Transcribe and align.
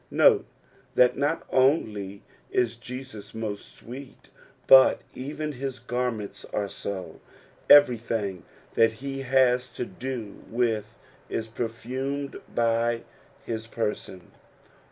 Note 0.09 0.47
that 0.95 1.15
not 1.15 1.45
only 1.51 2.23
is 2.49 2.75
Jcfua 2.75 3.35
most 3.35 3.77
sweet, 3.77 4.31
but 4.65 5.01
even 5.13 5.51
his 5.51 5.77
garments 5.77 6.43
are 6.45 6.67
so; 6.67 7.21
everything 7.69 8.41
that 8.73 8.93
he 8.93 9.19
has 9.19 9.69
to 9.69 9.85
do 9.85 10.37
with 10.49 10.97
is 11.29 11.49
perfumed 11.49 12.41
by 12.55 13.03
hbperson. 13.47 14.21